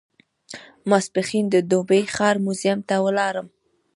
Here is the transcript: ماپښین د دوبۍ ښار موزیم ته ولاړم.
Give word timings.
ماپښین 0.89 1.45
د 1.51 1.55
دوبۍ 1.71 2.01
ښار 2.15 2.35
موزیم 2.45 2.79
ته 2.87 2.95
ولاړم. 3.05 3.47